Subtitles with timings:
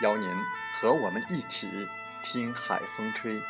[0.00, 0.28] 邀您
[0.74, 1.68] 和我们一起
[2.22, 3.40] 听海风吹。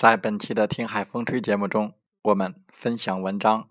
[0.00, 1.99] 在本期的《听海风吹》节目中。
[2.22, 3.70] 我们分享文章，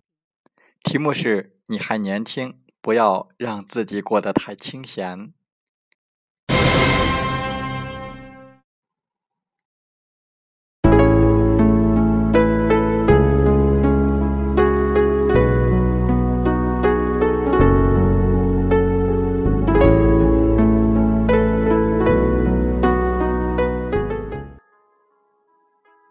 [0.84, 5.32] 题目是“你还年轻，不要让自己过得太清闲”。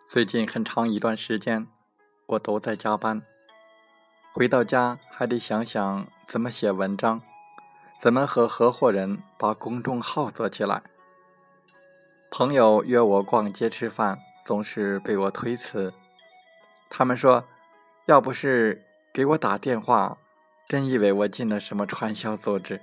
[0.07, 1.67] 最近很长一段时间。
[2.29, 3.23] 我都在加班，
[4.35, 7.23] 回到家还得想想怎么写文章，
[7.99, 10.83] 怎么和合伙人把公众号做起来。
[12.31, 15.95] 朋友约我逛街吃饭，总是被我推辞。
[16.91, 17.45] 他们说，
[18.05, 20.19] 要不是给我打电话，
[20.69, 22.83] 真以为我进了什么传销组织。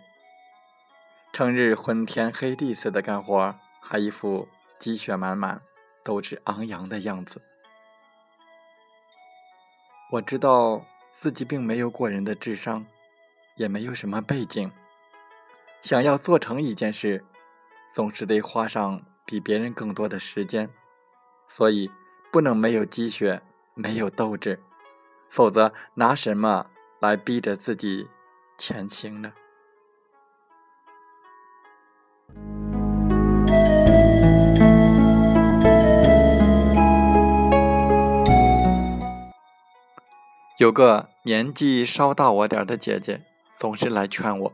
[1.32, 4.48] 成日昏天黑地似的干活，还一副
[4.80, 5.62] 积雪满满、
[6.04, 7.40] 斗志昂扬的样子。
[10.12, 12.86] 我知道自己并没有过人的智商，
[13.56, 14.72] 也没有什么背景。
[15.82, 17.24] 想要做成一件事，
[17.92, 20.70] 总是得花上比别人更多的时间，
[21.48, 21.92] 所以
[22.32, 23.42] 不能没有积雪，
[23.74, 24.62] 没有斗志，
[25.30, 26.68] 否则拿什么
[27.00, 28.08] 来逼着自己
[28.58, 29.34] 前行呢？
[40.58, 44.54] 有个年纪稍大我点的姐姐，总是来劝我：“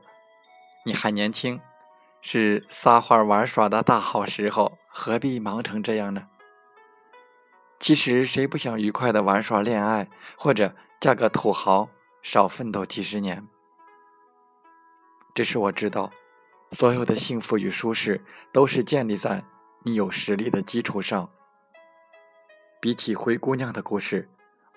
[0.83, 1.61] 你还年轻，
[2.21, 6.27] 是撒欢玩耍的大好时候，何必忙成这样呢？”
[7.79, 11.89] 其实，谁不想愉快的玩耍、恋爱，或者嫁个土豪，
[12.23, 13.47] 少奋斗几十年？
[15.35, 16.11] 只是我知道，
[16.71, 19.43] 所有的幸福与舒适，都是建立在
[19.83, 21.29] 你有实力的基础上。
[22.79, 24.27] 比起灰姑娘的故事。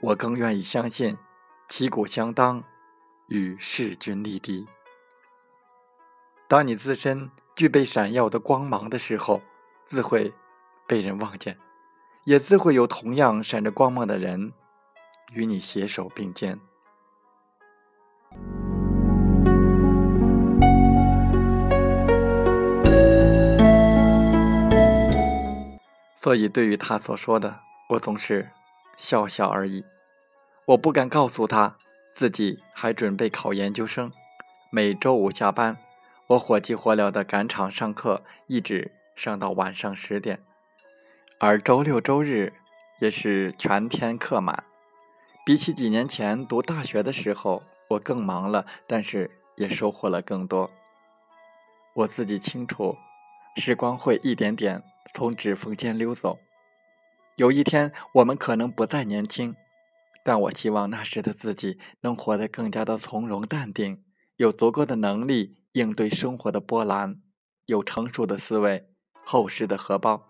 [0.05, 1.17] 我更愿意相信，
[1.67, 2.63] 旗鼓相当，
[3.29, 4.67] 与势均力敌。
[6.47, 9.41] 当你自身具备闪耀的光芒的时候，
[9.87, 10.35] 自会
[10.87, 11.57] 被人望见，
[12.25, 14.53] 也自会有同样闪着光芒的人
[15.33, 16.61] 与你携手并肩。
[26.15, 28.51] 所以，对于他所说的，我总是
[28.99, 29.83] 笑笑而已。
[30.67, 31.77] 我不敢告诉他，
[32.15, 34.11] 自己还准备考研究生。
[34.71, 35.77] 每周五下班，
[36.29, 40.43] 我火急火燎的赶场上课，一直上到晚上十点。
[41.39, 42.55] 而周六周日
[42.99, 44.65] 也是全天课满。
[45.45, 50.71] 比起几年前读大学的时候，我更忙了，但是也收获了更多。
[51.93, 52.97] 我自己清楚，
[53.57, 54.83] 时光会一点点
[55.13, 56.39] 从指缝间溜走。
[57.37, 59.55] 有一天，我们可能不再年轻。
[60.25, 64.03] 但我希望那时的自己能活得更加的从容淡定，
[64.37, 67.21] 有足够的能力应对生活的波澜，
[67.67, 68.89] 有成熟的思维，
[69.23, 70.27] 厚实的荷包，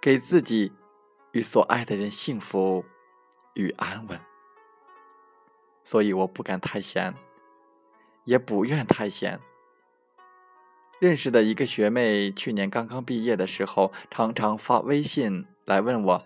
[0.00, 0.72] 给自己
[1.32, 2.86] 与所爱的人幸福
[3.54, 4.18] 与安稳。
[5.84, 7.14] 所以我不敢太闲，
[8.24, 9.38] 也不愿太闲。
[11.00, 16.24] 认识的一个学妹，去年刚刚毕业的时候，常常发微信来问我。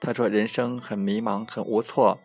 [0.00, 2.18] 他说：“人生很迷茫，很无措，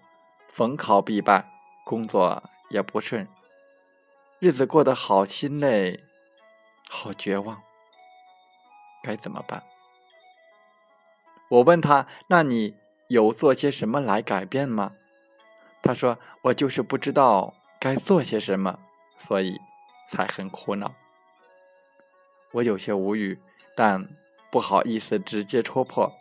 [0.47, 1.51] 逢考必败，
[1.83, 3.27] 工作也不顺，
[4.39, 6.01] 日子过得好心累，
[6.89, 7.61] 好绝望，
[9.03, 9.61] 该怎么办？”
[11.51, 12.77] 我问他：“那你
[13.09, 14.93] 有做些什么来改变吗？”
[15.83, 18.79] 他说：“我就是不知道该做些什么，
[19.17, 19.59] 所以
[20.09, 20.95] 才很苦恼。”
[22.53, 23.41] 我有些无语，
[23.75, 24.07] 但
[24.49, 26.11] 不好意思直接戳破。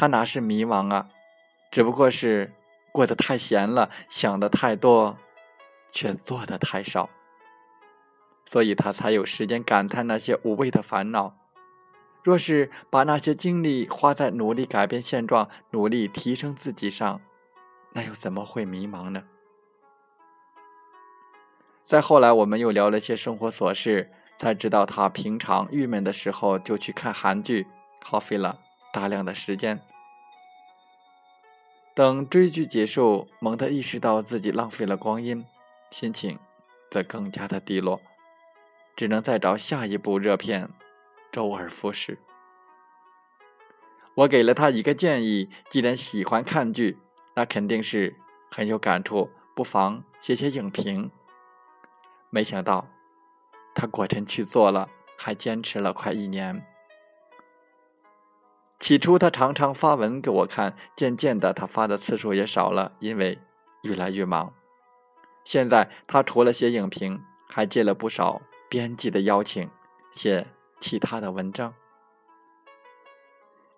[0.00, 1.10] 他哪是迷茫啊，
[1.70, 2.54] 只不过是
[2.90, 5.18] 过得太闲了，想的太多，
[5.92, 7.10] 却做的太少，
[8.46, 11.36] 所以他才有时间感叹那些无谓的烦恼。
[12.24, 17.20] 若是把那些精力花在努力改变现状、努力提升自己上，
[17.92, 19.24] 那又怎么会迷茫呢？
[21.86, 24.10] 再后来，我们又聊了些生活琐事。
[24.38, 27.66] 才知道他平常郁闷的时候就去看韩剧，
[28.02, 28.60] 耗费了
[28.92, 29.80] 大量的时间。
[31.94, 35.44] 等追剧结束，猛地意识到自己浪费了光阴，
[35.90, 36.38] 心情
[36.90, 38.00] 则更加的低落，
[38.96, 40.70] 只能再找下一部热片，
[41.30, 42.18] 周而复始。
[44.14, 46.98] 我给了他一个建议：既然喜欢看剧，
[47.34, 48.16] 那肯定是
[48.50, 51.10] 很有感触，不妨写写影评。
[52.30, 52.86] 没想到。
[53.72, 56.66] 他果真去做了，还坚持了快一年。
[58.80, 63.38] 起初他常常发文给我看，渐渐的他发的次数也少了，因为
[63.82, 64.52] 越来越忙。
[65.44, 69.70] 现在他除了写影评，还接了不少编辑的邀请，
[70.10, 70.46] 写
[70.80, 71.74] 其他的文章。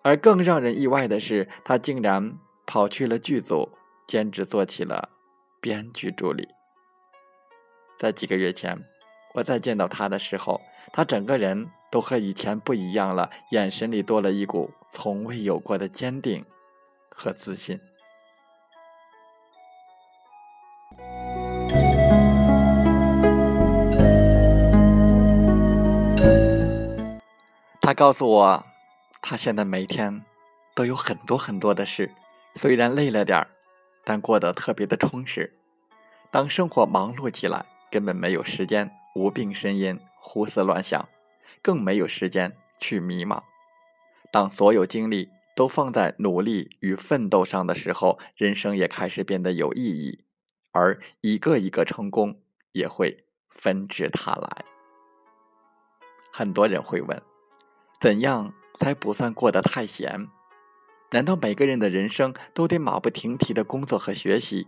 [0.01, 3.69] 而更让人意外的是，他竟然跑去了剧组，
[4.07, 5.09] 兼职做起了
[5.61, 6.47] 编剧助理。
[7.99, 8.85] 在几个月前。
[9.35, 10.61] 我再见到他的时候，
[10.91, 16.45] 他整个人都和以前不一样了，眼神里多了一股从未有过的坚定
[17.09, 17.79] 和自信。
[27.81, 28.65] 他告诉我，
[29.19, 30.23] 他现在每天
[30.75, 32.13] 都有很多很多的事，
[32.53, 33.47] 虽然累了点儿，
[34.05, 35.51] 但过得特别的充实。
[36.29, 38.91] 当生活忙碌起来，根本没有时间。
[39.15, 41.09] 无病呻吟，胡思乱想，
[41.61, 43.43] 更没有时间去迷茫。
[44.33, 50.23] 当所有精力都放在努力与奋斗上的时候，人生也开始变得有意义，
[50.71, 52.41] 而一个一个成功
[52.71, 54.65] 也会纷至沓来。
[56.31, 57.21] 很多人会问：
[58.01, 60.27] 怎样才不算过得太闲？
[61.11, 64.65] 难道每个人的人生都得马不停蹄的工作和学习，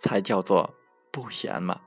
[0.00, 0.74] 才叫做
[1.12, 1.80] 不闲吗？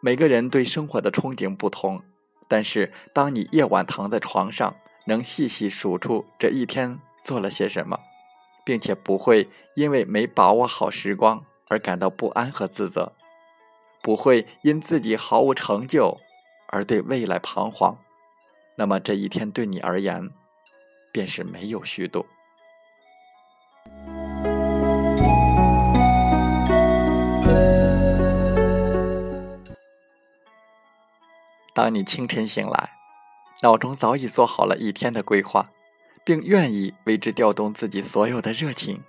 [0.00, 2.02] 每个人对生活的憧憬不同，
[2.48, 4.76] 但是当你夜晚躺在床上，
[5.06, 8.00] 能细细数出这一天做了些什么，
[8.64, 13.12] 并且不会因为没把握好时光而感到不安和自责，
[14.02, 16.18] 不会因自己毫无成就
[16.68, 17.98] 而对未来彷徨，
[18.76, 20.30] 那么这一天对你而言，
[21.12, 22.26] 便是没有虚度。
[31.76, 32.96] 当你清晨醒来，
[33.60, 35.70] 脑中早已做好了一天的规划，
[36.24, 39.04] 并愿意为之调动自己所有的热情，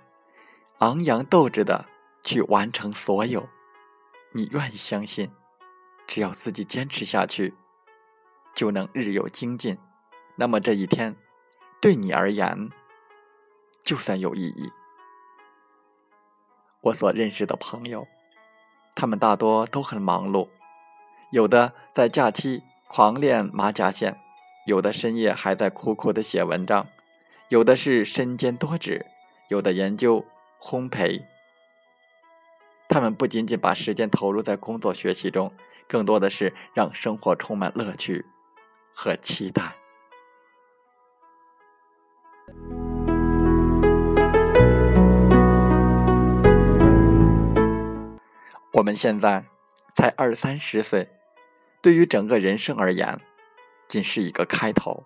[0.80, 1.86] 昂扬斗志的
[2.22, 3.48] 去完成所有。
[4.32, 5.32] 你愿意相信，
[6.06, 7.54] 只要自己坚持下去，
[8.54, 9.78] 就能日有精进。
[10.36, 11.16] 那么这一天，
[11.80, 12.68] 对你而言，
[13.82, 14.70] 就算有意义。
[16.82, 18.06] 我所认识的朋友，
[18.94, 20.50] 他们大多都很忙碌。
[21.30, 24.18] 有的在假期狂练马甲线，
[24.66, 26.86] 有的深夜还在苦苦的写文章，
[27.50, 29.04] 有的是身兼多职，
[29.50, 30.24] 有的研究
[30.58, 31.24] 烘焙。
[32.88, 35.52] 他们不仅仅把时间投入在工作学习中，
[35.86, 38.24] 更多的是让生活充满乐趣
[38.94, 39.74] 和期待。
[48.72, 49.44] 我们现在
[49.94, 51.10] 才二三十岁。
[51.80, 53.18] 对于整个人生而言，
[53.86, 55.04] 仅是一个开头，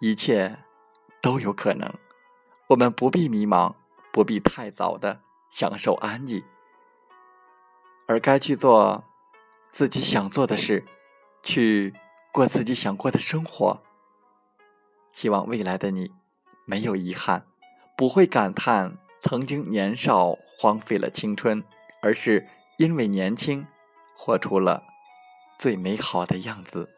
[0.00, 0.58] 一切
[1.22, 1.94] 都有可能。
[2.68, 3.74] 我们不必迷茫，
[4.12, 5.20] 不必太早的
[5.50, 6.44] 享受安逸，
[8.08, 9.04] 而该去做
[9.70, 10.84] 自己想做的事，
[11.42, 11.94] 去
[12.32, 13.82] 过自己想过的生活。
[15.12, 16.10] 希望未来的你
[16.64, 17.46] 没有遗憾，
[17.96, 21.62] 不会感叹曾经年少荒废了青春，
[22.02, 23.66] 而是因为年轻，
[24.16, 24.82] 活出了。
[25.58, 26.93] 最美好的样子。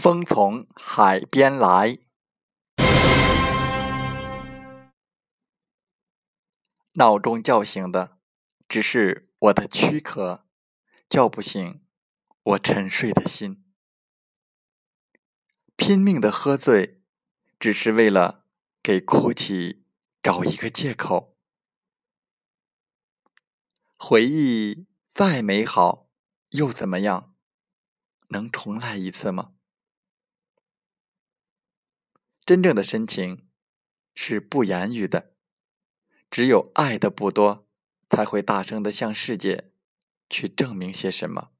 [0.00, 1.98] 风从海边来，
[6.92, 8.18] 闹钟叫醒的
[8.66, 10.46] 只是我的躯壳，
[11.10, 11.84] 叫不醒
[12.42, 13.62] 我沉睡的心。
[15.76, 17.02] 拼命的喝醉，
[17.58, 18.46] 只是为了
[18.82, 19.84] 给哭泣
[20.22, 21.36] 找一个借口。
[23.98, 26.08] 回忆再美好，
[26.48, 27.34] 又怎么样？
[28.28, 29.52] 能重来一次吗？
[32.50, 33.46] 真正的深情
[34.12, 35.36] 是不言语的，
[36.28, 37.68] 只有爱的不多，
[38.08, 39.72] 才会大声的向世界
[40.28, 41.52] 去证明些什么。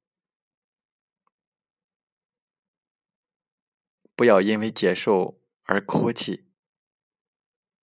[4.17, 6.51] 不要因为结束而哭泣，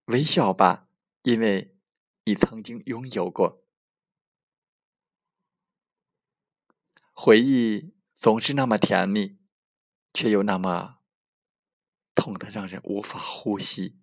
[0.04, 0.90] 微笑吧，
[1.22, 1.78] 因为
[2.24, 3.64] 你曾经拥有过。
[7.14, 9.38] 回忆总是那么甜蜜，
[10.12, 10.97] 却又那么……
[12.18, 13.96] 痛得让人无法呼吸。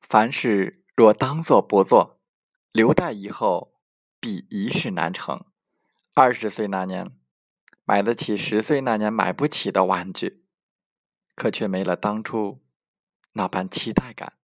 [0.00, 2.20] 凡事若当做不做，
[2.70, 3.74] 留待以后
[4.20, 5.44] 必一事难成。
[6.14, 7.18] 二十岁那年，
[7.84, 10.44] 买得起十岁那年买不起的玩具，
[11.34, 12.62] 可却没了当初
[13.32, 14.38] 那般期待感。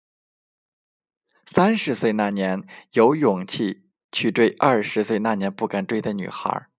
[1.46, 6.70] 三十岁那年，有勇气去追二十岁那年不敢追的女孩，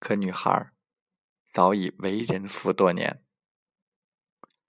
[0.00, 0.72] 可女孩。
[1.50, 3.24] 早已为人妇多年。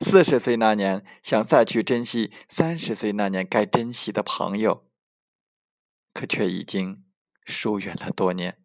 [0.02, 4.90] 四十岁那年，想再去珍惜三十岁那年该珍惜的朋友，
[6.14, 7.06] 可却已经
[7.46, 8.64] 疏远了多年。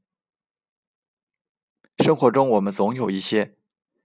[1.98, 3.58] 生活中，我们总有一些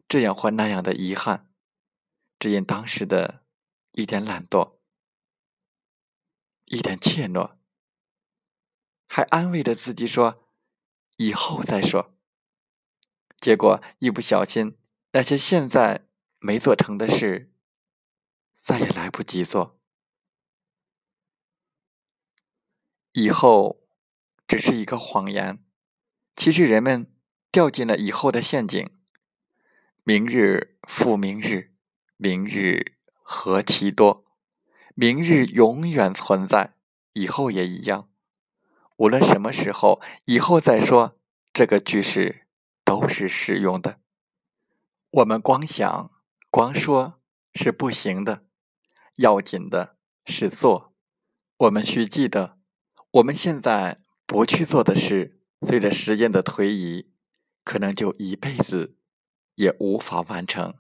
[0.08, 1.52] 这样或那样的遗憾，
[2.40, 3.46] 只因当时的
[3.92, 4.80] 一点懒惰、
[6.66, 7.58] 一点怯懦，
[9.08, 10.44] 还安慰着自己说
[11.18, 12.16] ：“以后再说。”
[13.40, 14.78] 结果一不小心，
[15.12, 16.06] 那些现在
[16.40, 17.52] 没做成的事，
[18.56, 19.80] 再也来不及做。
[23.14, 23.82] 以后
[24.48, 25.64] 只是一个谎言。
[26.36, 27.12] 其实人们
[27.52, 28.90] 掉进了以后的陷阱。
[30.04, 31.74] 明日复明日，
[32.18, 34.26] 明日何其多，
[34.96, 36.76] 明日永远存在，
[37.14, 38.10] 以后也一样。
[38.98, 41.18] 无论什么时候，以后再说
[41.54, 42.48] 这个句式。
[42.90, 44.00] 都是适用的。
[45.12, 46.12] 我们光想、
[46.50, 47.22] 光说
[47.54, 48.48] 是不行的，
[49.18, 50.96] 要紧的是做。
[51.58, 52.58] 我们需记得，
[53.12, 57.12] 我们现在不去做的事，随着时间的推移，
[57.64, 58.98] 可能就一辈子
[59.54, 60.79] 也无法完成。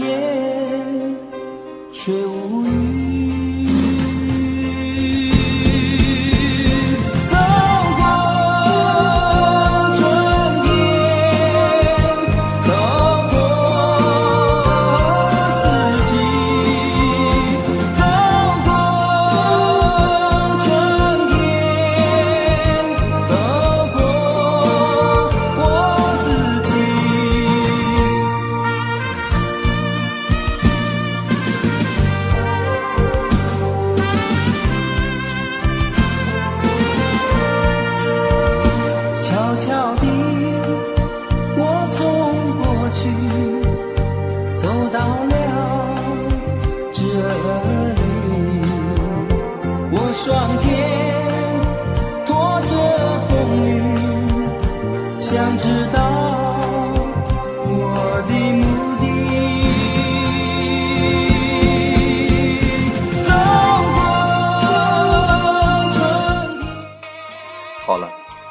[0.00, 1.16] 夜
[1.92, 2.87] 却无语。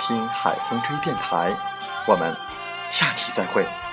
[0.00, 1.54] 听海风吹电台”。
[2.06, 2.36] 我们
[2.88, 3.85] 下期再会。